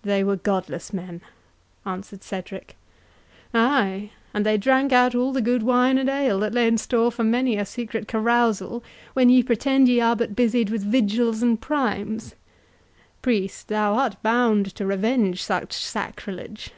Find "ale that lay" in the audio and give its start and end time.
6.08-6.66